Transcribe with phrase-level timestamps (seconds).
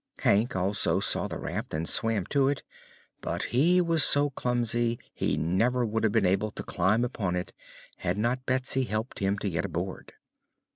[0.21, 2.63] Hank also saw the raft and swam to it,
[3.21, 7.53] but he was so clumsy he never would have been able to climb upon it
[7.97, 10.13] had not Betsy helped him to get aboard.